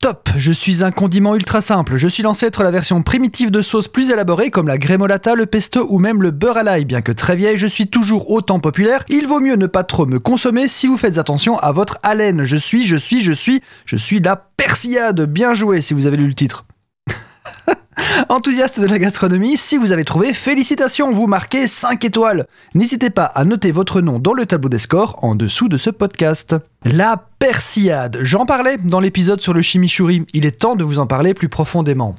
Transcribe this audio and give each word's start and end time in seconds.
Top, 0.00 0.28
je 0.36 0.52
suis 0.52 0.84
un 0.84 0.92
condiment 0.92 1.34
ultra 1.34 1.60
simple. 1.60 1.96
Je 1.96 2.06
suis 2.06 2.22
l'ancêtre 2.22 2.62
la 2.62 2.70
version 2.70 3.02
primitive 3.02 3.50
de 3.50 3.62
sauce 3.62 3.88
plus 3.88 4.10
élaborée 4.10 4.50
comme 4.50 4.68
la 4.68 4.78
grémolata, 4.78 5.34
le 5.34 5.44
pesto 5.44 5.88
ou 5.90 5.98
même 5.98 6.22
le 6.22 6.30
beurre 6.30 6.58
à 6.58 6.62
l'ail. 6.62 6.84
Bien 6.84 7.02
que 7.02 7.10
très 7.10 7.34
vieille, 7.34 7.58
je 7.58 7.66
suis 7.66 7.88
toujours 7.88 8.30
autant 8.30 8.60
populaire. 8.60 9.04
Il 9.08 9.26
vaut 9.26 9.40
mieux 9.40 9.56
ne 9.56 9.66
pas 9.66 9.82
trop 9.82 10.06
me 10.06 10.20
consommer 10.20 10.68
si 10.68 10.86
vous 10.86 10.96
faites 10.96 11.18
attention 11.18 11.58
à 11.58 11.72
votre 11.72 11.98
haleine. 12.04 12.44
Je 12.44 12.56
suis, 12.56 12.86
je 12.86 12.94
suis, 12.94 13.22
je 13.22 13.32
suis, 13.32 13.60
je 13.86 13.96
suis 13.96 14.20
la 14.20 14.36
persillade. 14.36 15.20
Bien 15.22 15.52
joué 15.52 15.80
si 15.80 15.94
vous 15.94 16.06
avez 16.06 16.16
lu 16.16 16.28
le 16.28 16.34
titre. 16.34 16.64
Enthousiaste 18.28 18.80
de 18.80 18.86
la 18.86 18.98
gastronomie, 18.98 19.56
si 19.56 19.76
vous 19.76 19.92
avez 19.92 20.04
trouvé, 20.04 20.34
félicitations, 20.34 21.12
vous 21.12 21.26
marquez 21.26 21.66
5 21.66 22.04
étoiles. 22.04 22.46
N'hésitez 22.74 23.10
pas 23.10 23.24
à 23.24 23.44
noter 23.44 23.72
votre 23.72 24.00
nom 24.00 24.18
dans 24.18 24.34
le 24.34 24.46
tableau 24.46 24.68
des 24.68 24.78
scores 24.78 25.18
en 25.22 25.34
dessous 25.34 25.68
de 25.68 25.76
ce 25.78 25.90
podcast. 25.90 26.56
La 26.84 27.24
persillade, 27.38 28.18
j'en 28.22 28.46
parlais 28.46 28.76
dans 28.76 29.00
l'épisode 29.00 29.40
sur 29.40 29.54
le 29.54 29.62
chimichurri, 29.62 30.24
il 30.34 30.46
est 30.46 30.60
temps 30.60 30.76
de 30.76 30.84
vous 30.84 30.98
en 30.98 31.06
parler 31.06 31.34
plus 31.34 31.48
profondément. 31.48 32.16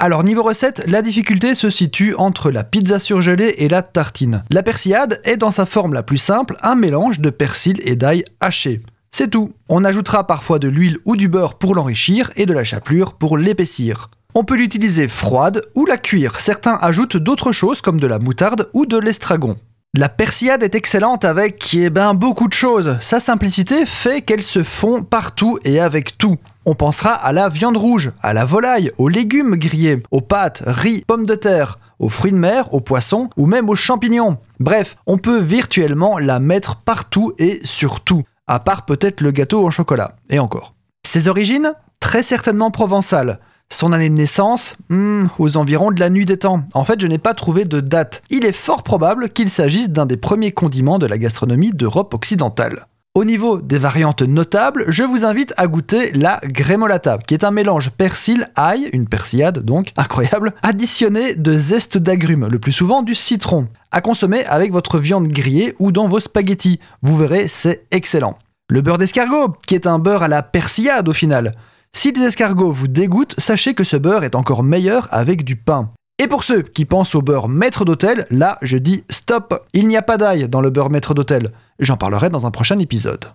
Alors 0.00 0.22
niveau 0.22 0.44
recette, 0.44 0.84
la 0.86 1.02
difficulté 1.02 1.54
se 1.54 1.70
situe 1.70 2.14
entre 2.14 2.52
la 2.52 2.62
pizza 2.62 3.00
surgelée 3.00 3.54
et 3.58 3.68
la 3.68 3.82
tartine. 3.82 4.44
La 4.50 4.62
persillade 4.62 5.20
est 5.24 5.36
dans 5.36 5.50
sa 5.50 5.66
forme 5.66 5.92
la 5.92 6.04
plus 6.04 6.18
simple 6.18 6.56
un 6.62 6.76
mélange 6.76 7.18
de 7.18 7.30
persil 7.30 7.80
et 7.82 7.96
d'ail 7.96 8.24
haché. 8.40 8.80
C'est 9.10 9.30
tout. 9.30 9.52
On 9.68 9.84
ajoutera 9.84 10.26
parfois 10.26 10.60
de 10.60 10.68
l'huile 10.68 10.98
ou 11.04 11.16
du 11.16 11.28
beurre 11.28 11.58
pour 11.58 11.74
l'enrichir 11.74 12.30
et 12.36 12.46
de 12.46 12.52
la 12.52 12.62
chapelure 12.62 13.14
pour 13.14 13.36
l'épaissir. 13.38 14.08
On 14.40 14.44
peut 14.44 14.54
l'utiliser 14.54 15.08
froide 15.08 15.64
ou 15.74 15.84
la 15.84 15.96
cuire. 15.96 16.38
Certains 16.38 16.78
ajoutent 16.80 17.16
d'autres 17.16 17.50
choses 17.50 17.80
comme 17.80 17.98
de 17.98 18.06
la 18.06 18.20
moutarde 18.20 18.68
ou 18.72 18.86
de 18.86 18.96
l'estragon. 18.96 19.56
La 19.96 20.08
persillade 20.08 20.62
est 20.62 20.76
excellente 20.76 21.24
avec 21.24 21.74
eh 21.74 21.90
ben, 21.90 22.14
beaucoup 22.14 22.46
de 22.46 22.52
choses. 22.52 22.96
Sa 23.00 23.18
simplicité 23.18 23.84
fait 23.84 24.22
qu'elle 24.22 24.44
se 24.44 24.62
fond 24.62 25.02
partout 25.02 25.58
et 25.64 25.80
avec 25.80 26.18
tout. 26.18 26.36
On 26.66 26.76
pensera 26.76 27.14
à 27.14 27.32
la 27.32 27.48
viande 27.48 27.76
rouge, 27.76 28.12
à 28.22 28.32
la 28.32 28.44
volaille, 28.44 28.92
aux 28.96 29.08
légumes 29.08 29.56
grillés, 29.56 30.04
aux 30.12 30.20
pâtes, 30.20 30.62
riz, 30.64 31.02
pommes 31.04 31.26
de 31.26 31.34
terre, 31.34 31.80
aux 31.98 32.08
fruits 32.08 32.30
de 32.30 32.36
mer, 32.36 32.72
aux 32.72 32.80
poissons 32.80 33.30
ou 33.36 33.46
même 33.46 33.68
aux 33.68 33.74
champignons. 33.74 34.38
Bref, 34.60 34.98
on 35.08 35.18
peut 35.18 35.40
virtuellement 35.40 36.16
la 36.20 36.38
mettre 36.38 36.76
partout 36.76 37.32
et 37.38 37.58
sur 37.64 38.02
tout, 38.02 38.22
à 38.46 38.60
part 38.60 38.84
peut-être 38.84 39.20
le 39.20 39.32
gâteau 39.32 39.64
au 39.64 39.72
chocolat, 39.72 40.14
et 40.30 40.38
encore. 40.38 40.74
Ses 41.04 41.26
origines? 41.26 41.72
Très 41.98 42.22
certainement 42.22 42.70
provençales. 42.70 43.40
Son 43.70 43.92
année 43.92 44.08
de 44.08 44.14
naissance 44.14 44.76
hmm, 44.88 45.26
Aux 45.38 45.56
environs 45.58 45.90
de 45.90 46.00
la 46.00 46.08
nuit 46.08 46.24
des 46.24 46.38
temps. 46.38 46.62
En 46.72 46.84
fait, 46.84 47.00
je 47.00 47.06
n'ai 47.06 47.18
pas 47.18 47.34
trouvé 47.34 47.64
de 47.66 47.80
date. 47.80 48.22
Il 48.30 48.46
est 48.46 48.52
fort 48.52 48.82
probable 48.82 49.28
qu'il 49.28 49.50
s'agisse 49.50 49.90
d'un 49.90 50.06
des 50.06 50.16
premiers 50.16 50.52
condiments 50.52 50.98
de 50.98 51.06
la 51.06 51.18
gastronomie 51.18 51.72
d'Europe 51.72 52.14
occidentale. 52.14 52.86
Au 53.14 53.24
niveau 53.24 53.58
des 53.58 53.78
variantes 53.78 54.22
notables, 54.22 54.84
je 54.88 55.02
vous 55.02 55.24
invite 55.24 55.52
à 55.56 55.66
goûter 55.66 56.12
la 56.12 56.40
grémolata, 56.44 57.18
qui 57.18 57.34
est 57.34 57.44
un 57.44 57.50
mélange 57.50 57.90
persil-ail, 57.90 58.88
une 58.92 59.08
persillade 59.08 59.58
donc, 59.58 59.92
incroyable, 59.96 60.54
additionné 60.62 61.34
de 61.34 61.52
zeste 61.52 61.98
d'agrumes, 61.98 62.48
le 62.48 62.58
plus 62.58 62.72
souvent 62.72 63.02
du 63.02 63.14
citron, 63.14 63.68
à 63.90 64.00
consommer 64.00 64.44
avec 64.46 64.72
votre 64.72 64.98
viande 64.98 65.28
grillée 65.28 65.74
ou 65.78 65.92
dans 65.92 66.08
vos 66.08 66.20
spaghettis. 66.20 66.80
Vous 67.02 67.16
verrez, 67.16 67.48
c'est 67.48 67.86
excellent. 67.90 68.38
Le 68.70 68.82
beurre 68.82 68.98
d'escargot, 68.98 69.56
qui 69.66 69.74
est 69.74 69.86
un 69.86 69.98
beurre 69.98 70.22
à 70.22 70.28
la 70.28 70.42
persillade 70.42 71.08
au 71.08 71.12
final. 71.12 71.54
Si 71.92 72.12
les 72.12 72.22
escargots 72.22 72.70
vous 72.70 72.88
dégoûtent, 72.88 73.34
sachez 73.38 73.74
que 73.74 73.84
ce 73.84 73.96
beurre 73.96 74.24
est 74.24 74.34
encore 74.34 74.62
meilleur 74.62 75.08
avec 75.10 75.44
du 75.44 75.56
pain. 75.56 75.90
Et 76.20 76.26
pour 76.26 76.42
ceux 76.44 76.62
qui 76.62 76.84
pensent 76.84 77.14
au 77.14 77.22
beurre 77.22 77.48
maître 77.48 77.84
d'hôtel, 77.84 78.26
là 78.30 78.58
je 78.60 78.76
dis 78.76 79.04
stop, 79.08 79.66
il 79.72 79.86
n'y 79.86 79.96
a 79.96 80.02
pas 80.02 80.16
d'ail 80.16 80.48
dans 80.48 80.60
le 80.60 80.70
beurre 80.70 80.90
maître 80.90 81.14
d'hôtel. 81.14 81.52
J'en 81.78 81.96
parlerai 81.96 82.28
dans 82.28 82.46
un 82.46 82.50
prochain 82.50 82.78
épisode. 82.78 83.26